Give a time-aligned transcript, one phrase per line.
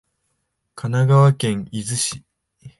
[0.73, 2.23] 神奈川県逗子市